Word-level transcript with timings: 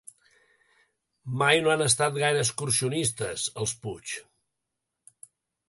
Mai 1.41 1.61
no 1.65 1.73
han 1.73 1.83
estat 1.89 2.17
gaire 2.23 2.41
excursionistes, 2.45 3.47
els 3.65 3.77
Puig. 3.85 4.17